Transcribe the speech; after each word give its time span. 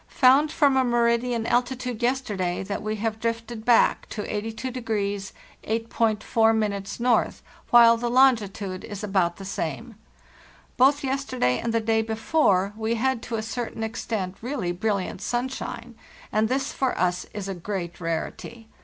Found 0.17 0.51
from 0.51 0.77
a 0.77 0.83
meridian 0.83 1.45
altitude 1.45 2.01
yesterday 2.01 2.63
that 2.63 2.81
we 2.81 2.95
have 2.95 3.19
drifted 3.19 3.63
back 3.63 4.09
to 4.09 4.23
82° 4.23 4.81
8.4' 5.63 6.63
N., 7.29 7.33
while 7.69 7.97
the 7.97 8.09
longitude 8.09 8.83
is 8.83 9.03
about 9.03 9.35
the 9.35 9.45
same. 9.45 9.93
Both 10.75 11.03
yesterday 11.03 11.59
and 11.59 11.71
the 11.71 11.79
day 11.79 12.01
before 12.01 12.73
we 12.75 12.95
had 12.95 13.21
to 13.21 13.35
a 13.35 13.43
certain 13.43 13.83
extent 13.83 14.37
really 14.41 14.71
brilliant 14.71 15.21
sunshine, 15.21 15.93
and 16.31 16.49
this 16.49 16.73
for 16.73 16.97
us 16.97 17.27
is 17.31 17.47
a 17.47 17.53
great 17.53 18.01
rarity. 18.01 18.69